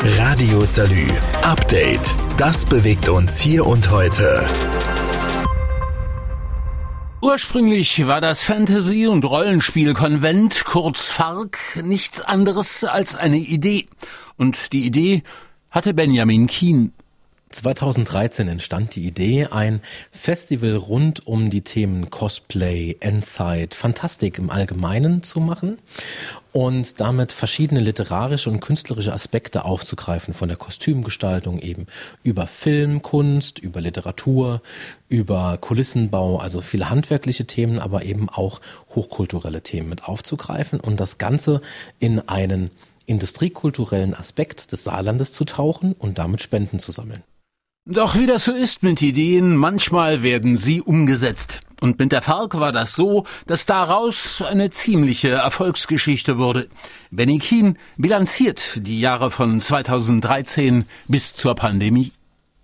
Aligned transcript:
Radio 0.00 0.64
Salü. 0.64 1.08
Update. 1.42 2.14
Das 2.36 2.64
bewegt 2.64 3.08
uns 3.08 3.40
hier 3.40 3.66
und 3.66 3.90
heute. 3.90 4.46
Ursprünglich 7.20 8.06
war 8.06 8.20
das 8.20 8.44
Fantasy- 8.44 9.08
und 9.08 9.24
Rollenspielkonvent, 9.24 10.64
kurz 10.64 11.10
FARC, 11.10 11.82
nichts 11.82 12.20
anderes 12.20 12.84
als 12.84 13.16
eine 13.16 13.38
Idee. 13.38 13.86
Und 14.36 14.72
die 14.72 14.86
Idee 14.86 15.24
hatte 15.70 15.94
Benjamin 15.94 16.46
Kien. 16.46 16.92
2013 17.50 18.46
entstand 18.46 18.94
die 18.94 19.06
Idee, 19.06 19.46
ein 19.46 19.80
Festival 20.10 20.76
rund 20.76 21.26
um 21.26 21.48
die 21.48 21.62
Themen 21.62 22.10
Cosplay, 22.10 22.96
Endzeit, 23.00 23.74
Fantastik 23.74 24.38
im 24.38 24.50
Allgemeinen 24.50 25.22
zu 25.22 25.40
machen 25.40 25.78
und 26.52 27.00
damit 27.00 27.32
verschiedene 27.32 27.80
literarische 27.80 28.50
und 28.50 28.60
künstlerische 28.60 29.14
Aspekte 29.14 29.64
aufzugreifen, 29.64 30.34
von 30.34 30.48
der 30.48 30.58
Kostümgestaltung 30.58 31.58
eben 31.58 31.86
über 32.22 32.46
Filmkunst, 32.46 33.58
über 33.58 33.80
Literatur, 33.80 34.60
über 35.08 35.56
Kulissenbau, 35.58 36.38
also 36.38 36.60
viele 36.60 36.90
handwerkliche 36.90 37.46
Themen, 37.46 37.78
aber 37.78 38.04
eben 38.04 38.28
auch 38.28 38.60
hochkulturelle 38.94 39.62
Themen 39.62 39.88
mit 39.88 40.04
aufzugreifen 40.04 40.80
und 40.80 41.00
das 41.00 41.16
Ganze 41.16 41.62
in 41.98 42.28
einen 42.28 42.70
industriekulturellen 43.06 44.14
Aspekt 44.14 44.70
des 44.72 44.84
Saarlandes 44.84 45.32
zu 45.32 45.46
tauchen 45.46 45.94
und 45.94 46.18
damit 46.18 46.42
Spenden 46.42 46.78
zu 46.78 46.92
sammeln. 46.92 47.22
Doch 47.90 48.16
wie 48.18 48.26
das 48.26 48.44
so 48.44 48.52
ist 48.52 48.82
mit 48.82 49.00
Ideen, 49.00 49.56
manchmal 49.56 50.22
werden 50.22 50.56
sie 50.58 50.82
umgesetzt. 50.82 51.60
Und 51.80 51.98
mit 51.98 52.12
der 52.12 52.20
FARC 52.20 52.60
war 52.60 52.70
das 52.70 52.94
so, 52.94 53.24
dass 53.46 53.64
daraus 53.64 54.42
eine 54.42 54.68
ziemliche 54.68 55.30
Erfolgsgeschichte 55.30 56.36
wurde. 56.36 56.68
Benny 57.10 57.38
Kien 57.38 57.78
bilanziert 57.96 58.86
die 58.86 59.00
Jahre 59.00 59.30
von 59.30 59.58
2013 59.58 60.84
bis 61.08 61.32
zur 61.32 61.54
Pandemie. 61.54 62.12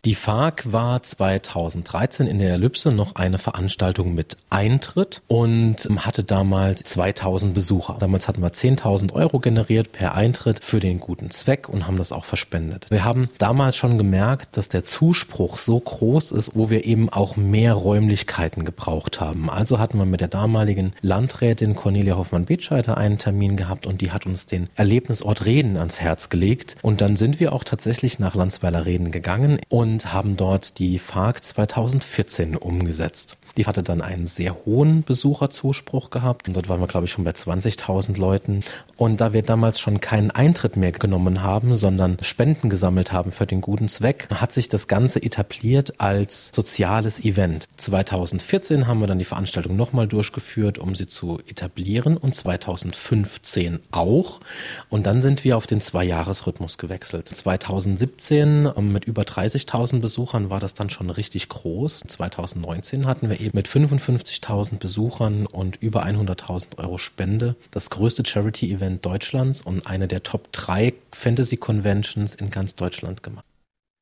Die 0.04 0.14
FARC 0.14 0.70
war 0.70 1.02
2013 1.02 2.26
in 2.26 2.38
der 2.38 2.52
Ellipse 2.52 2.92
noch 2.92 3.14
eine 3.14 3.38
Veranstaltung 3.38 4.14
mit 4.14 4.36
Eintritt 4.50 5.22
und 5.28 5.88
hatte 5.96 6.22
damals 6.24 6.82
2000 6.82 7.54
Besucher. 7.54 7.96
Damals 7.98 8.28
hatten 8.28 8.42
wir 8.42 8.52
10.000 8.52 9.14
Euro 9.14 9.38
generiert 9.38 9.92
per 9.92 10.14
Eintritt 10.14 10.62
für 10.62 10.78
den 10.78 11.00
guten 11.00 11.30
Zweck 11.30 11.70
und 11.70 11.86
haben 11.86 11.96
das 11.96 12.12
auch 12.12 12.26
verspendet. 12.26 12.86
Wir 12.90 13.02
haben 13.02 13.30
damals 13.38 13.76
schon 13.76 13.96
gemerkt, 13.96 14.58
dass 14.58 14.68
der 14.68 14.84
Zuspruch 14.84 15.56
so 15.56 15.80
groß 15.80 16.32
ist, 16.32 16.50
wo 16.54 16.68
wir 16.68 16.84
eben 16.84 17.08
auch 17.08 17.38
mehr 17.38 17.72
Räumlichkeiten 17.72 18.66
gebraucht 18.66 19.20
haben. 19.20 19.48
Also 19.48 19.78
hatten 19.78 19.96
wir 19.96 20.04
mit 20.04 20.20
der 20.20 20.28
damaligen 20.28 20.92
Landrätin 21.00 21.74
Cornelia 21.74 22.18
Hoffmann-Betscheider 22.18 22.98
einen 22.98 23.16
Termin 23.16 23.56
gehabt 23.56 23.86
und 23.86 24.02
die 24.02 24.12
hat 24.12 24.26
uns 24.26 24.44
den 24.44 24.68
Erlebnisort 24.74 25.46
Reden 25.46 25.78
ans 25.78 25.98
Herz 25.98 26.28
gelegt. 26.28 26.76
Und 26.82 27.00
dann 27.00 27.16
sind 27.16 27.40
wir 27.40 27.54
auch 27.54 27.64
tatsächlich 27.64 28.18
nach 28.18 28.34
Landsweiler 28.34 28.84
Reden 28.84 29.10
gegangen 29.10 29.60
und 29.70 29.93
und 29.94 30.12
haben 30.12 30.36
dort 30.36 30.80
die 30.80 30.98
FARC 30.98 31.44
2014 31.44 32.56
umgesetzt. 32.56 33.36
Die 33.56 33.66
hatte 33.66 33.82
dann 33.82 34.00
einen 34.02 34.26
sehr 34.26 34.64
hohen 34.64 35.02
Besucherzuspruch 35.02 36.10
gehabt. 36.10 36.48
Und 36.48 36.54
dort 36.54 36.68
waren 36.68 36.80
wir, 36.80 36.86
glaube 36.86 37.06
ich, 37.06 37.12
schon 37.12 37.24
bei 37.24 37.30
20.000 37.30 38.18
Leuten. 38.18 38.60
Und 38.96 39.20
da 39.20 39.32
wir 39.32 39.42
damals 39.42 39.80
schon 39.80 40.00
keinen 40.00 40.30
Eintritt 40.30 40.76
mehr 40.76 40.92
genommen 40.92 41.42
haben, 41.42 41.76
sondern 41.76 42.18
Spenden 42.22 42.68
gesammelt 42.68 43.12
haben 43.12 43.32
für 43.32 43.46
den 43.46 43.60
guten 43.60 43.88
Zweck, 43.88 44.28
hat 44.34 44.52
sich 44.52 44.68
das 44.68 44.88
Ganze 44.88 45.22
etabliert 45.22 46.00
als 46.00 46.50
soziales 46.54 47.24
Event. 47.24 47.66
2014 47.76 48.86
haben 48.86 49.00
wir 49.00 49.06
dann 49.06 49.18
die 49.18 49.24
Veranstaltung 49.24 49.76
nochmal 49.76 50.08
durchgeführt, 50.08 50.78
um 50.78 50.94
sie 50.94 51.06
zu 51.06 51.40
etablieren 51.48 52.16
und 52.16 52.34
2015 52.34 53.80
auch. 53.90 54.40
Und 54.88 55.06
dann 55.06 55.22
sind 55.22 55.44
wir 55.44 55.56
auf 55.56 55.66
den 55.66 55.80
Zwei-Jahres-Rhythmus 55.80 56.78
gewechselt. 56.78 57.28
2017 57.28 58.70
ähm, 58.76 58.92
mit 58.92 59.04
über 59.04 59.22
30.000 59.22 60.00
Besuchern 60.00 60.50
war 60.50 60.60
das 60.60 60.74
dann 60.74 60.90
schon 60.90 61.10
richtig 61.10 61.48
groß. 61.48 62.00
2019 62.06 63.06
hatten 63.06 63.28
wir 63.28 63.40
mit 63.52 63.68
55.000 63.68 64.78
Besuchern 64.78 65.46
und 65.46 65.76
über 65.82 66.04
100.000 66.04 66.78
Euro 66.78 66.98
Spende 66.98 67.56
das 67.70 67.90
größte 67.90 68.24
Charity-Event 68.24 69.04
Deutschlands 69.04 69.60
und 69.60 69.86
eine 69.86 70.08
der 70.08 70.22
Top 70.22 70.52
3 70.52 70.94
Fantasy-Conventions 71.12 72.34
in 72.34 72.50
ganz 72.50 72.74
Deutschland 72.74 73.22
gemacht. 73.22 73.44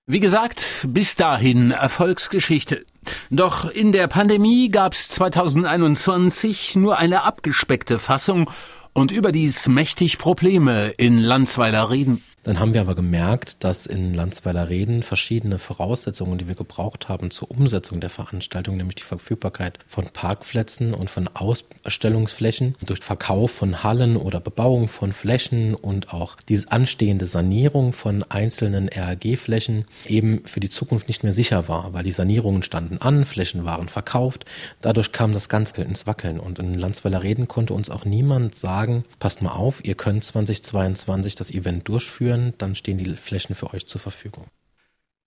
Wie 0.07 0.21
gesagt, 0.21 0.65
bis 0.89 1.17
dahin 1.17 1.71
Erfolgsgeschichte. 1.71 2.85
Doch 3.31 3.71
in 3.71 3.93
der 3.93 4.09
Pandemie 4.09 4.69
gab 4.69 4.95
es 4.95 5.09
2021 5.11 6.77
nur 6.77 6.99
eine 6.99 7.23
abgespeckte 7.23 7.99
Fassung 7.99 8.51
und 8.93 9.11
überdies 9.11 9.69
mächtig 9.69 10.19
Probleme 10.19 10.89
in 10.97 11.19
Landsweiler 11.19 11.91
Reden. 11.91 12.23
Dann 12.45 12.59
haben 12.59 12.75
wir 12.75 12.81
aber 12.81 12.97
gemerkt, 12.97 13.63
dass 13.63 13.87
in 13.87 14.15
Landsweiler 14.15 14.69
Reden 14.69 15.05
verschiedene 15.05 15.59
Voraussetzungen, 15.59 16.39
die 16.39 16.49
wir 16.49 16.57
gebraucht 16.57 17.09
haben 17.09 17.31
zur 17.31 17.53
Umsetzung 17.53 18.01
der 18.01 18.11
Veranstaltung, 18.11 18.77
nämlich 18.77 18.97
die 18.97 19.05
Verfügbarkeit 19.05 19.79
von 19.87 20.07
Parkplätzen 20.07 20.93
und 20.93 21.09
von 21.09 21.29
Ausstellungsflächen 21.29 22.75
durch 22.85 22.99
Verkauf 22.99 23.53
von 23.53 23.85
Hallen 23.85 24.17
oder 24.17 24.41
Bebauung 24.41 24.89
von 24.89 25.13
Flächen 25.13 25.77
und 25.77 26.13
auch 26.13 26.37
diese 26.49 26.73
anstehende 26.73 27.27
Sanierung 27.27 27.93
von 27.93 28.25
einzelnen 28.25 28.89
RAG-Flächen 28.89 29.85
eben 30.07 30.43
für 30.45 30.59
die 30.59 30.71
Zukunft 30.71 31.07
nicht 31.07 31.23
mehr 31.23 31.33
sicher 31.33 31.69
war, 31.69 31.93
weil 31.93 32.03
die 32.03 32.11
Sanierungen 32.11 32.65
standen 32.65 32.99
an, 32.99 33.25
Flächen 33.25 33.65
waren 33.65 33.89
verkauft. 33.89 34.47
Dadurch 34.81 35.13
kam 35.13 35.33
das 35.33 35.49
Ganze 35.49 35.83
ins 35.83 36.09
Wackeln 36.09 36.41
und 36.41 36.59
in 36.59 36.75
Landsweiler 36.75 37.23
Reden 37.23 37.47
konnte 37.47 37.73
uns 37.73 37.89
auch 37.89 38.05
niemand 38.05 38.57
sagen, 38.57 39.05
passt 39.21 39.43
mal 39.43 39.53
auf, 39.53 39.85
ihr 39.85 39.95
könnt 39.95 40.25
2022 40.25 41.37
das 41.37 41.53
Event 41.53 41.87
durchführen 41.89 42.32
führen, 42.33 42.55
dann 42.59 42.75
stehen 42.75 42.99
die 42.99 43.17
Flächen 43.17 43.55
für 43.55 43.73
euch 43.73 43.87
zur 43.87 44.01
Verfügung. 44.01 44.47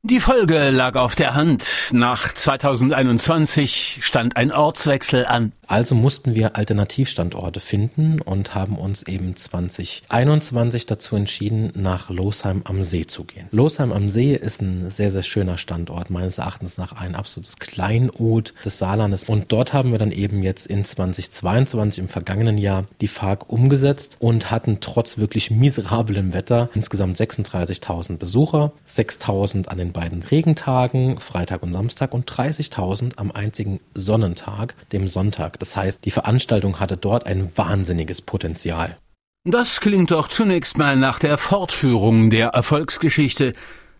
Die 0.07 0.19
Folge 0.19 0.69
lag 0.69 0.97
auf 0.97 1.15
der 1.15 1.33
Hand. 1.33 1.65
Nach 1.91 2.31
2021 2.31 4.01
stand 4.03 4.37
ein 4.37 4.51
Ortswechsel 4.51 5.25
an. 5.25 5.51
Also 5.65 5.95
mussten 5.95 6.35
wir 6.35 6.55
Alternativstandorte 6.55 7.59
finden 7.59 8.21
und 8.21 8.53
haben 8.53 8.77
uns 8.77 9.01
eben 9.07 9.35
2021 9.35 10.85
dazu 10.85 11.15
entschieden, 11.15 11.71
nach 11.73 12.11
Losheim 12.11 12.61
am 12.65 12.83
See 12.83 13.07
zu 13.07 13.23
gehen. 13.23 13.47
Losheim 13.49 13.91
am 13.91 14.07
See 14.07 14.35
ist 14.35 14.61
ein 14.61 14.91
sehr, 14.91 15.09
sehr 15.09 15.23
schöner 15.23 15.57
Standort, 15.57 16.11
meines 16.11 16.37
Erachtens 16.37 16.77
nach 16.77 16.93
ein 16.93 17.15
absolutes 17.15 17.57
Kleinod 17.57 18.53
des 18.63 18.77
Saarlandes. 18.77 19.23
Und 19.23 19.51
dort 19.51 19.73
haben 19.73 19.91
wir 19.91 19.97
dann 19.97 20.11
eben 20.11 20.43
jetzt 20.43 20.67
in 20.67 20.85
2022 20.85 22.03
im 22.03 22.09
vergangenen 22.09 22.59
Jahr 22.59 22.85
die 23.01 23.07
FARC 23.07 23.49
umgesetzt 23.49 24.17
und 24.19 24.51
hatten 24.51 24.81
trotz 24.81 25.17
wirklich 25.17 25.49
miserablem 25.49 26.33
Wetter 26.33 26.69
insgesamt 26.75 27.17
36.000 27.19 28.17
Besucher, 28.17 28.71
6.000 28.87 29.67
an 29.67 29.79
den 29.79 29.94
beiden 29.95 30.21
Regentagen, 30.23 31.21
Freitag 31.21 31.63
und 31.63 31.71
Samstag 31.71 32.13
und 32.13 32.29
30.000 32.29 33.17
am 33.17 33.31
einzigen 33.31 33.79
Sonnentag, 33.93 34.75
dem 34.89 35.07
Sonntag. 35.07 35.57
Das 35.59 35.77
heißt, 35.77 36.03
die 36.03 36.11
Veranstaltung 36.11 36.81
hatte 36.81 36.97
dort 36.97 37.25
ein 37.25 37.49
wahnsinniges 37.57 38.21
Potenzial. 38.21 38.97
Das 39.45 39.79
klingt 39.79 40.11
doch 40.11 40.27
zunächst 40.27 40.77
mal 40.77 40.97
nach 40.97 41.17
der 41.17 41.37
Fortführung 41.37 42.29
der 42.29 42.49
Erfolgsgeschichte. 42.49 43.53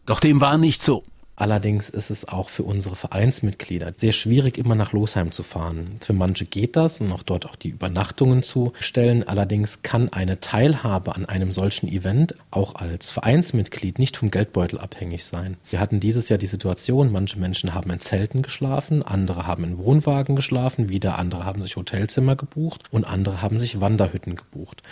Doch 0.06 0.20
dem 0.20 0.42
war 0.42 0.58
nicht 0.58 0.84
so. 0.84 1.02
Allerdings 1.38 1.90
ist 1.90 2.12
es 2.12 2.28
auch 2.28 2.48
für 2.48 2.64
unsere 2.64 2.96
Vereinsmitglieder 2.96 3.94
sehr 3.98 4.14
schwierig, 4.14 4.58
immer 4.58 4.76
nach 4.76 4.94
Losheim 4.94 5.32
zu 5.32 5.44
fahren. 5.44 5.96
Für 6.00 6.14
manche 6.14 6.46
geht 6.46 6.78
das 6.78 7.02
und 7.02 7.12
auch 7.12 7.24
dort 7.24 7.46
auch 7.46 7.58
die 7.58 7.70
Übernachtungen 7.70 8.42
zu 8.42 8.72
stellen. 8.80 9.28
Allerdings 9.28 9.82
kann 9.82 10.08
eine 10.10 10.40
Teilhabe 10.40 11.14
an 11.14 11.26
einem 11.26 11.52
solchen 11.52 11.90
Event 11.90 12.36
auch 12.52 12.76
als 12.76 13.12
Vereinsmitglied 13.12 14.00
nicht 14.00 14.16
vom 14.16 14.32
Geldbeutel 14.32 14.80
abhängig 14.80 15.26
sein. 15.26 15.58
Wir 15.70 15.82
hatten 15.82 16.00
dieses 16.00 16.30
Jahr 16.30 16.40
die 16.40 16.46
Situation, 16.46 17.12
manche 17.12 17.38
Menschen 17.38 17.74
haben 17.74 17.92
in 17.92 18.00
Zelten 18.00 18.42
geschlafen, 18.42 19.04
andere 19.04 19.46
haben 19.46 19.66
in 19.66 19.78
Wohnwagen 19.78 20.38
geschlafen, 20.38 20.88
wieder 20.88 21.18
andere 21.20 21.44
haben 21.44 21.62
sich 21.62 21.76
Hotelzimmer 21.76 22.38
gebucht 22.38 22.84
und 22.92 23.04
andere 23.04 23.42
haben 23.42 23.60
sich 23.60 23.82
Wanderhütten 23.82 24.38
gebucht. 24.38 24.84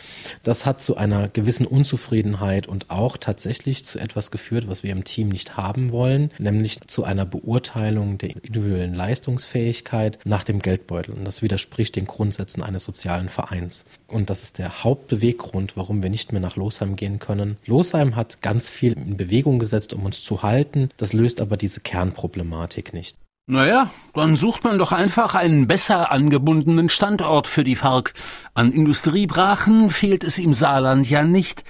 Das 0.44 0.66
hat 0.66 0.82
zu 0.82 0.98
einer 0.98 1.30
gewissen 1.30 1.66
Unzufriedenheit 1.66 2.68
und 2.68 2.90
auch 2.90 3.16
tatsächlich 3.16 3.86
zu 3.86 3.98
etwas 3.98 4.30
geführt, 4.30 4.68
was 4.68 4.84
wir 4.84 4.92
im 4.92 5.06
Team 5.06 5.30
nicht 5.30 5.56
haben 5.56 5.94
wollen 5.94 6.33
nämlich 6.40 6.80
zu 6.88 7.04
einer 7.04 7.26
Beurteilung 7.26 8.18
der 8.18 8.32
individuellen 8.32 8.94
Leistungsfähigkeit 8.94 10.20
nach 10.26 10.44
dem 10.44 10.60
Geldbeutel. 10.60 11.14
Und 11.14 11.26
das 11.26 11.42
widerspricht 11.42 11.96
den 11.96 12.06
Grundsätzen 12.06 12.64
eines 12.64 12.84
sozialen 12.84 13.30
Vereins. 13.30 13.86
Und 14.08 14.30
das 14.30 14.44
ist 14.44 14.58
der 14.58 14.84
Hauptbeweggrund, 14.84 15.76
warum 15.76 16.04
wir 16.04 16.10
nicht 16.10 16.32
mehr 16.32 16.42
nach 16.42 16.56
Losheim 16.56 16.96
gehen 16.96 17.20
können. 17.20 17.58
Losheim 17.66 18.16
hat 18.16 18.42
ganz 18.42 18.70
viel 18.70 18.94
in 18.94 19.18
Bewegung 19.18 19.60
gesetzt, 19.60 19.94
um 19.94 20.06
uns 20.06 20.24
zu 20.24 20.44
halten. 20.44 20.90
Das 20.98 21.14
löst 21.14 21.42
aber 21.42 21.58
diese 21.58 21.80
Kernproblematik 21.80 22.94
nicht. 22.94 23.18
Naja, 23.46 23.92
dann 24.14 24.38
sucht 24.38 24.64
man 24.64 24.78
doch 24.78 24.94
einfach 24.94 25.36
einen 25.36 25.68
besser 25.68 26.12
angebundenen 26.14 26.88
Standort 26.88 27.48
für 27.48 27.66
die 27.66 27.76
FARC. 27.76 28.14
An 28.54 28.72
Industriebrachen 28.72 29.90
fehlt 29.90 30.24
es 30.24 30.40
im 30.40 30.54
Saarland 30.54 31.10
ja 31.10 31.26
nicht. 31.26 31.66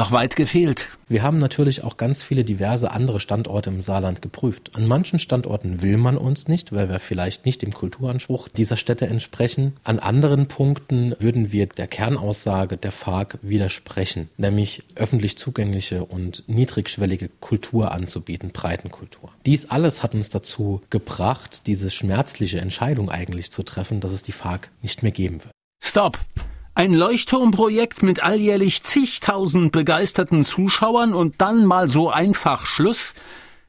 Doch 0.00 0.12
weit 0.12 0.34
gefehlt. 0.34 0.88
Wir 1.08 1.22
haben 1.22 1.38
natürlich 1.38 1.84
auch 1.84 1.98
ganz 1.98 2.22
viele 2.22 2.42
diverse 2.42 2.90
andere 2.90 3.20
Standorte 3.20 3.68
im 3.68 3.82
Saarland 3.82 4.22
geprüft. 4.22 4.70
An 4.74 4.86
manchen 4.86 5.18
Standorten 5.18 5.82
will 5.82 5.98
man 5.98 6.16
uns 6.16 6.48
nicht, 6.48 6.72
weil 6.72 6.88
wir 6.88 7.00
vielleicht 7.00 7.44
nicht 7.44 7.60
dem 7.60 7.74
Kulturanspruch 7.74 8.48
dieser 8.48 8.78
Städte 8.78 9.08
entsprechen. 9.08 9.76
An 9.84 9.98
anderen 9.98 10.48
Punkten 10.48 11.14
würden 11.18 11.52
wir 11.52 11.66
der 11.66 11.86
Kernaussage 11.86 12.78
der 12.78 12.92
FARC 12.92 13.36
widersprechen, 13.42 14.30
nämlich 14.38 14.82
öffentlich 14.94 15.36
zugängliche 15.36 16.06
und 16.06 16.44
niedrigschwellige 16.46 17.28
Kultur 17.28 17.92
anzubieten, 17.92 18.52
Breitenkultur. 18.52 19.30
Dies 19.44 19.68
alles 19.68 20.02
hat 20.02 20.14
uns 20.14 20.30
dazu 20.30 20.80
gebracht, 20.88 21.66
diese 21.66 21.90
schmerzliche 21.90 22.58
Entscheidung 22.58 23.10
eigentlich 23.10 23.52
zu 23.52 23.62
treffen, 23.64 24.00
dass 24.00 24.12
es 24.12 24.22
die 24.22 24.32
FARC 24.32 24.70
nicht 24.80 25.02
mehr 25.02 25.12
geben 25.12 25.44
wird. 25.44 25.52
Stop! 25.84 26.18
Ein 26.80 26.94
Leuchtturmprojekt 26.94 28.02
mit 28.02 28.22
alljährlich 28.22 28.82
zigtausend 28.82 29.70
begeisterten 29.70 30.46
Zuschauern 30.46 31.12
und 31.12 31.42
dann 31.42 31.66
mal 31.66 31.90
so 31.90 32.08
einfach 32.08 32.64
Schluss? 32.64 33.12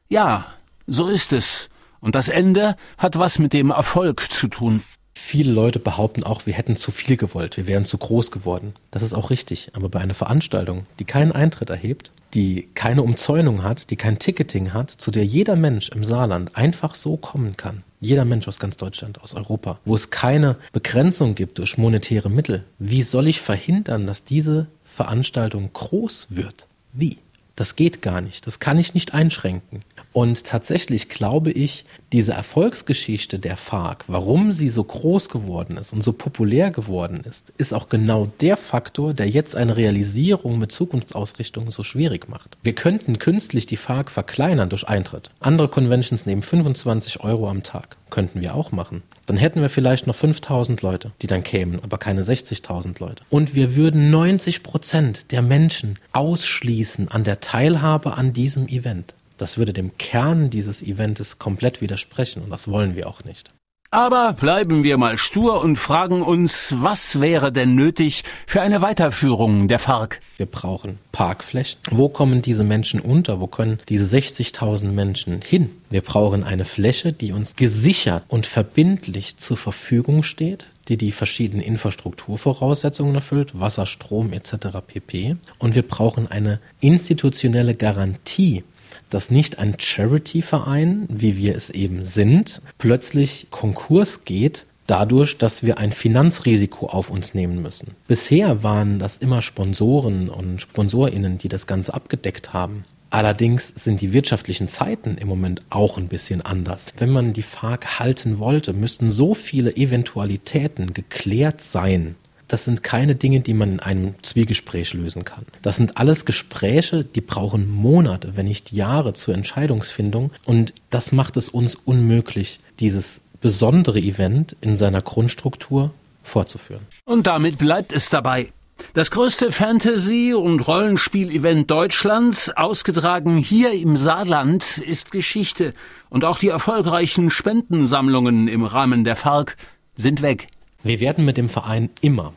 Ja, 0.07 0.45
so 0.87 1.09
ist 1.09 1.33
es. 1.33 1.67
Und 1.99 2.15
das 2.15 2.29
Ende 2.29 2.77
hat 2.97 3.19
was 3.19 3.37
mit 3.37 3.51
dem 3.51 3.69
Erfolg 3.69 4.31
zu 4.31 4.47
tun. 4.47 4.81
Viele 5.13 5.51
Leute 5.51 5.79
behaupten 5.79 6.23
auch, 6.23 6.45
wir 6.45 6.53
hätten 6.53 6.77
zu 6.77 6.91
viel 6.91 7.17
gewollt, 7.17 7.57
wir 7.57 7.67
wären 7.67 7.85
zu 7.85 7.97
groß 7.97 8.31
geworden. 8.31 8.73
Das 8.91 9.03
ist 9.03 9.13
auch 9.13 9.29
richtig. 9.29 9.71
Aber 9.73 9.89
bei 9.89 9.99
einer 9.99 10.13
Veranstaltung, 10.13 10.85
die 10.99 11.05
keinen 11.05 11.31
Eintritt 11.31 11.69
erhebt, 11.69 12.11
die 12.33 12.69
keine 12.73 13.03
Umzäunung 13.03 13.63
hat, 13.63 13.89
die 13.89 13.95
kein 13.95 14.19
Ticketing 14.19 14.73
hat, 14.73 14.89
zu 14.89 15.11
der 15.11 15.25
jeder 15.25 15.55
Mensch 15.55 15.89
im 15.89 16.03
Saarland 16.03 16.55
einfach 16.55 16.95
so 16.95 17.17
kommen 17.17 17.57
kann, 17.57 17.83
jeder 17.99 18.25
Mensch 18.25 18.47
aus 18.47 18.59
ganz 18.59 18.77
Deutschland, 18.77 19.21
aus 19.21 19.33
Europa, 19.33 19.79
wo 19.85 19.95
es 19.95 20.09
keine 20.09 20.55
Begrenzung 20.71 21.35
gibt 21.35 21.57
durch 21.57 21.77
monetäre 21.77 22.29
Mittel, 22.29 22.63
wie 22.79 23.03
soll 23.03 23.27
ich 23.27 23.41
verhindern, 23.41 24.07
dass 24.07 24.23
diese 24.23 24.67
Veranstaltung 24.85 25.71
groß 25.73 26.27
wird? 26.29 26.67
Wie? 26.93 27.17
Das 27.55 27.75
geht 27.75 28.01
gar 28.01 28.21
nicht. 28.21 28.47
Das 28.47 28.59
kann 28.59 28.79
ich 28.79 28.93
nicht 28.93 29.13
einschränken. 29.13 29.81
Und 30.13 30.43
tatsächlich 30.43 31.07
glaube 31.07 31.51
ich, 31.51 31.85
diese 32.11 32.33
Erfolgsgeschichte 32.33 33.39
der 33.39 33.55
FARC, 33.55 34.03
warum 34.07 34.51
sie 34.51 34.67
so 34.69 34.83
groß 34.83 35.29
geworden 35.29 35.77
ist 35.77 35.93
und 35.93 36.03
so 36.03 36.11
populär 36.11 36.71
geworden 36.71 37.23
ist, 37.27 37.53
ist 37.57 37.73
auch 37.73 37.87
genau 37.87 38.27
der 38.41 38.57
Faktor, 38.57 39.13
der 39.13 39.29
jetzt 39.29 39.55
eine 39.55 39.77
Realisierung 39.77 40.59
mit 40.59 40.71
Zukunftsausrichtung 40.71 41.71
so 41.71 41.83
schwierig 41.83 42.27
macht. 42.27 42.57
Wir 42.63 42.73
könnten 42.73 43.19
künstlich 43.19 43.65
die 43.65 43.77
FARC 43.77 44.11
verkleinern 44.11 44.69
durch 44.69 44.87
Eintritt. 44.87 45.31
Andere 45.39 45.69
Conventions 45.69 46.25
nehmen 46.25 46.41
25 46.41 47.21
Euro 47.21 47.49
am 47.49 47.63
Tag. 47.63 47.95
Könnten 48.09 48.41
wir 48.41 48.55
auch 48.55 48.73
machen. 48.73 49.03
Dann 49.27 49.37
hätten 49.37 49.61
wir 49.61 49.69
vielleicht 49.69 50.07
noch 50.07 50.15
5000 50.15 50.81
Leute, 50.81 51.13
die 51.21 51.27
dann 51.27 51.43
kämen, 51.43 51.79
aber 51.81 51.97
keine 51.97 52.23
60.000 52.23 52.99
Leute. 52.99 53.23
Und 53.29 53.55
wir 53.55 53.77
würden 53.77 54.09
90 54.09 54.63
Prozent 54.63 55.31
der 55.31 55.41
Menschen 55.41 55.97
ausschließen 56.11 57.07
an 57.07 57.23
der 57.23 57.39
Teilhabe 57.39 58.15
an 58.15 58.33
diesem 58.33 58.67
Event. 58.67 59.13
Das 59.41 59.57
würde 59.57 59.73
dem 59.73 59.97
Kern 59.97 60.51
dieses 60.51 60.83
Events 60.83 61.39
komplett 61.39 61.81
widersprechen 61.81 62.43
und 62.43 62.51
das 62.51 62.67
wollen 62.67 62.95
wir 62.95 63.07
auch 63.07 63.23
nicht. 63.23 63.51
Aber 63.93 64.31
bleiben 64.39 64.85
wir 64.85 64.97
mal 64.97 65.17
stur 65.17 65.61
und 65.61 65.75
fragen 65.75 66.21
uns, 66.21 66.75
was 66.77 67.19
wäre 67.19 67.51
denn 67.51 67.75
nötig 67.75 68.23
für 68.47 68.61
eine 68.61 68.81
Weiterführung 68.81 69.67
der 69.67 69.79
FARC? 69.79 70.21
Wir 70.37 70.45
brauchen 70.45 70.97
Parkflächen. 71.11 71.81
Wo 71.89 72.07
kommen 72.07 72.41
diese 72.41 72.63
Menschen 72.63 73.01
unter? 73.01 73.41
Wo 73.41 73.47
können 73.47 73.79
diese 73.89 74.05
60.000 74.15 74.85
Menschen 74.91 75.41
hin? 75.41 75.71
Wir 75.89 76.01
brauchen 76.01 76.45
eine 76.45 76.63
Fläche, 76.63 77.11
die 77.11 77.33
uns 77.33 77.57
gesichert 77.57 78.23
und 78.29 78.45
verbindlich 78.45 79.37
zur 79.37 79.57
Verfügung 79.57 80.23
steht 80.23 80.67
die 80.87 80.97
die 80.97 81.11
verschiedenen 81.11 81.63
Infrastrukturvoraussetzungen 81.63 83.15
erfüllt, 83.15 83.57
Wasser, 83.59 83.85
Strom 83.85 84.33
etc. 84.33 84.79
pp. 84.85 85.37
Und 85.57 85.75
wir 85.75 85.83
brauchen 85.83 86.29
eine 86.29 86.59
institutionelle 86.81 87.75
Garantie 87.75 88.63
dass 89.11 89.29
nicht 89.29 89.59
ein 89.59 89.75
Charity-Verein, 89.77 91.05
wie 91.09 91.37
wir 91.37 91.55
es 91.55 91.69
eben 91.69 92.03
sind, 92.05 92.61
plötzlich 92.79 93.47
Konkurs 93.51 94.25
geht, 94.25 94.65
dadurch, 94.87 95.37
dass 95.37 95.63
wir 95.63 95.77
ein 95.77 95.91
Finanzrisiko 95.91 96.87
auf 96.87 97.11
uns 97.11 97.33
nehmen 97.33 97.61
müssen. 97.61 97.95
Bisher 98.07 98.63
waren 98.63 98.99
das 98.99 99.17
immer 99.17 99.41
Sponsoren 99.41 100.29
und 100.29 100.61
Sponsorinnen, 100.61 101.37
die 101.37 101.49
das 101.49 101.67
Ganze 101.67 101.93
abgedeckt 101.93 102.51
haben. 102.53 102.85
Allerdings 103.09 103.67
sind 103.67 103.99
die 103.99 104.13
wirtschaftlichen 104.13 104.69
Zeiten 104.69 105.17
im 105.17 105.27
Moment 105.27 105.63
auch 105.69 105.97
ein 105.97 106.07
bisschen 106.07 106.41
anders. 106.41 106.93
Wenn 106.97 107.09
man 107.09 107.33
die 107.33 107.41
FARC 107.41 107.99
halten 107.99 108.39
wollte, 108.39 108.71
müssten 108.71 109.09
so 109.09 109.33
viele 109.33 109.75
Eventualitäten 109.75 110.93
geklärt 110.93 111.61
sein, 111.61 112.15
das 112.51 112.65
sind 112.65 112.83
keine 112.83 113.15
Dinge, 113.15 113.39
die 113.39 113.53
man 113.53 113.73
in 113.73 113.79
einem 113.79 114.15
Zwiegespräch 114.23 114.93
lösen 114.93 115.23
kann. 115.23 115.45
Das 115.61 115.77
sind 115.77 115.97
alles 115.97 116.25
Gespräche, 116.25 117.05
die 117.05 117.21
brauchen 117.21 117.69
Monate, 117.69 118.35
wenn 118.35 118.45
nicht 118.45 118.73
Jahre 118.73 119.13
zur 119.13 119.33
Entscheidungsfindung. 119.33 120.31
Und 120.45 120.73
das 120.89 121.13
macht 121.13 121.37
es 121.37 121.47
uns 121.47 121.75
unmöglich, 121.75 122.59
dieses 122.81 123.21
besondere 123.39 123.99
Event 123.99 124.57
in 124.59 124.75
seiner 124.75 125.01
Grundstruktur 125.01 125.91
fortzuführen. 126.23 126.85
Und 127.05 127.25
damit 127.25 127.57
bleibt 127.57 127.93
es 127.93 128.09
dabei. 128.09 128.51
Das 128.95 129.11
größte 129.11 129.53
Fantasy- 129.53 130.33
und 130.33 130.59
Rollenspiel-Event 130.67 131.71
Deutschlands, 131.71 132.49
ausgetragen 132.49 133.37
hier 133.37 133.71
im 133.71 133.95
Saarland, 133.95 134.79
ist 134.79 135.11
Geschichte. 135.11 135.73
Und 136.09 136.25
auch 136.25 136.37
die 136.37 136.49
erfolgreichen 136.49 137.29
Spendensammlungen 137.29 138.49
im 138.49 138.65
Rahmen 138.65 139.05
der 139.05 139.15
FARC 139.15 139.55
sind 139.95 140.21
weg. 140.21 140.49
Wir 140.83 140.99
werden 140.99 141.23
mit 141.25 141.37
dem 141.37 141.47
Verein 141.47 141.89
immer 142.01 142.33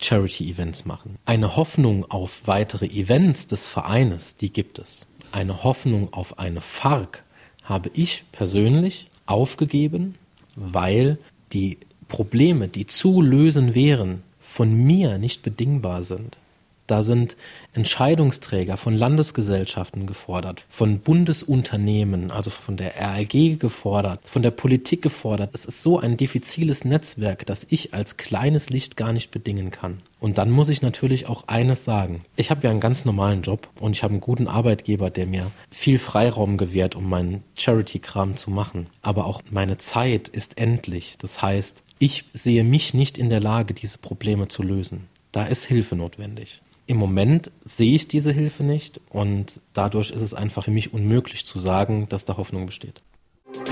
Charity-Events 0.00 0.84
machen. 0.84 1.16
Eine 1.24 1.56
Hoffnung 1.56 2.10
auf 2.10 2.42
weitere 2.46 2.86
Events 2.86 3.46
des 3.46 3.66
Vereines, 3.68 4.36
die 4.36 4.52
gibt 4.52 4.78
es. 4.78 5.06
Eine 5.32 5.64
Hoffnung 5.64 6.12
auf 6.12 6.38
eine 6.38 6.60
FARC 6.60 7.24
habe 7.64 7.90
ich 7.94 8.24
persönlich 8.32 9.10
aufgegeben, 9.26 10.14
weil 10.54 11.18
die 11.52 11.78
Probleme, 12.08 12.68
die 12.68 12.86
zu 12.86 13.20
lösen 13.20 13.74
wären, 13.74 14.22
von 14.40 14.72
mir 14.72 15.18
nicht 15.18 15.42
bedingbar 15.42 16.02
sind. 16.02 16.38
Da 16.86 17.02
sind 17.02 17.36
Entscheidungsträger 17.72 18.76
von 18.76 18.94
Landesgesellschaften 18.96 20.06
gefordert, 20.06 20.64
von 20.68 21.00
Bundesunternehmen, 21.00 22.30
also 22.30 22.50
von 22.50 22.76
der 22.76 22.94
RLG 22.96 23.58
gefordert, 23.58 24.20
von 24.24 24.42
der 24.42 24.50
Politik 24.50 25.02
gefordert. 25.02 25.50
Es 25.52 25.64
ist 25.64 25.82
so 25.82 25.98
ein 25.98 26.16
diffiziles 26.16 26.84
Netzwerk, 26.84 27.44
das 27.46 27.66
ich 27.68 27.92
als 27.92 28.16
kleines 28.16 28.70
Licht 28.70 28.96
gar 28.96 29.12
nicht 29.12 29.30
bedingen 29.30 29.70
kann. 29.70 30.00
Und 30.18 30.38
dann 30.38 30.50
muss 30.50 30.68
ich 30.68 30.80
natürlich 30.80 31.28
auch 31.28 31.48
eines 31.48 31.84
sagen. 31.84 32.24
Ich 32.36 32.50
habe 32.50 32.62
ja 32.64 32.70
einen 32.70 32.80
ganz 32.80 33.04
normalen 33.04 33.42
Job 33.42 33.68
und 33.80 33.92
ich 33.92 34.02
habe 34.02 34.12
einen 34.12 34.20
guten 34.20 34.48
Arbeitgeber, 34.48 35.10
der 35.10 35.26
mir 35.26 35.50
viel 35.70 35.98
Freiraum 35.98 36.56
gewährt, 36.56 36.94
um 36.94 37.08
meinen 37.08 37.42
Charity-Kram 37.56 38.36
zu 38.36 38.50
machen. 38.50 38.86
Aber 39.02 39.26
auch 39.26 39.42
meine 39.50 39.76
Zeit 39.76 40.28
ist 40.28 40.58
endlich. 40.58 41.16
Das 41.18 41.42
heißt, 41.42 41.82
ich 41.98 42.24
sehe 42.32 42.64
mich 42.64 42.94
nicht 42.94 43.18
in 43.18 43.28
der 43.28 43.40
Lage, 43.40 43.74
diese 43.74 43.98
Probleme 43.98 44.48
zu 44.48 44.62
lösen. 44.62 45.08
Da 45.32 45.44
ist 45.44 45.64
Hilfe 45.64 45.96
notwendig. 45.96 46.62
Im 46.86 46.98
Moment 46.98 47.50
sehe 47.64 47.94
ich 47.94 48.06
diese 48.06 48.32
Hilfe 48.32 48.62
nicht 48.62 49.00
und 49.10 49.60
dadurch 49.72 50.10
ist 50.10 50.22
es 50.22 50.34
einfach 50.34 50.64
für 50.64 50.70
mich 50.70 50.94
unmöglich 50.94 51.44
zu 51.44 51.58
sagen, 51.58 52.08
dass 52.08 52.24
da 52.24 52.36
Hoffnung 52.36 52.66
besteht. 52.66 53.02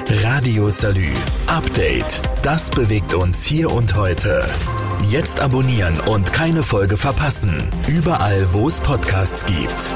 Radio 0.09 0.71
Salü. 0.71 1.09
Update. 1.47 2.21
Das 2.43 2.71
bewegt 2.71 3.15
uns 3.15 3.45
hier 3.45 3.71
und 3.71 3.95
heute. 3.95 4.45
Jetzt 5.11 5.41
abonnieren 5.41 6.01
und 6.01 6.33
keine 6.33 6.63
Folge 6.63 6.97
verpassen. 6.97 7.63
Überall, 7.87 8.53
wo 8.53 8.69
es 8.69 8.81
Podcasts 8.81 9.47
gibt. 9.47 9.93